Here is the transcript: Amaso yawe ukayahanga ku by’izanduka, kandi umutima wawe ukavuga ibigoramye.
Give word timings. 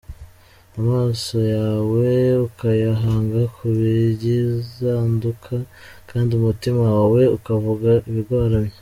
Amaso 0.79 1.37
yawe 1.55 2.09
ukayahanga 2.47 3.41
ku 3.55 3.63
by’izanduka, 3.79 5.53
kandi 6.09 6.31
umutima 6.39 6.81
wawe 6.95 7.21
ukavuga 7.37 7.89
ibigoramye. 8.09 8.75